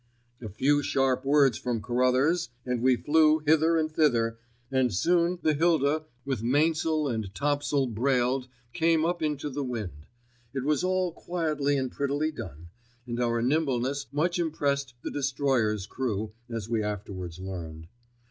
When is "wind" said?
9.63-10.07